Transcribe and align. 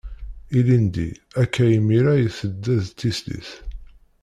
Ilindi, 0.57 1.07
akka 1.41 1.63
imir-a 1.77 2.13
i 2.25 2.27
d-tedda 2.27 2.75
d 2.85 2.87
tislit. 2.99 3.49